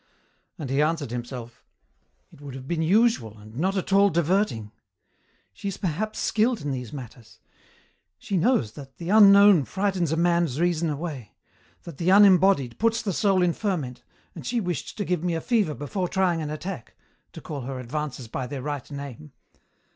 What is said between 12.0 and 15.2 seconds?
unembodied puts the soul in ferment, and she wished to